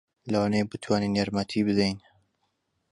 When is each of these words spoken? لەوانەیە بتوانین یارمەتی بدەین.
لەوانەیە 0.31 0.65
بتوانین 0.71 1.13
یارمەتی 1.17 1.65
بدەین. 1.67 1.97